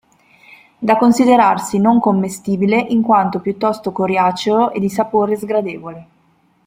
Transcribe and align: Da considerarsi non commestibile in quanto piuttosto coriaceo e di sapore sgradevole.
Da 0.79 0.97
considerarsi 0.97 1.77
non 1.77 1.99
commestibile 1.99 2.75
in 2.77 3.03
quanto 3.03 3.39
piuttosto 3.39 3.91
coriaceo 3.91 4.71
e 4.71 4.79
di 4.79 4.89
sapore 4.89 5.35
sgradevole. 5.35 6.07